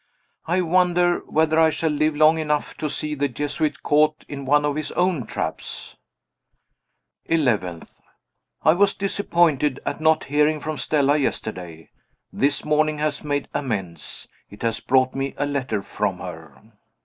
I 0.47 0.61
wonder 0.61 1.19
whether 1.27 1.59
I 1.59 1.69
shall 1.69 1.91
live 1.91 2.15
long 2.15 2.39
enough 2.39 2.75
to 2.77 2.89
see 2.89 3.13
the 3.13 3.27
Jesuit 3.27 3.83
caught 3.83 4.25
in 4.27 4.45
one 4.47 4.65
of 4.65 4.75
his 4.75 4.91
own 4.93 5.27
traps? 5.27 5.95
11th. 7.29 7.99
I 8.63 8.73
was 8.73 8.95
disappointed 8.95 9.79
at 9.85 10.01
not 10.01 10.23
hearing 10.23 10.59
from 10.59 10.79
Stella, 10.79 11.17
yesterday. 11.17 11.91
This 12.33 12.65
morning 12.65 12.97
has 12.97 13.23
made 13.23 13.47
amends; 13.53 14.27
it 14.49 14.63
has 14.63 14.79
brought 14.79 15.13
me 15.13 15.35
a 15.37 15.45
letter 15.45 15.83
from 15.83 16.17
her. 16.17 16.59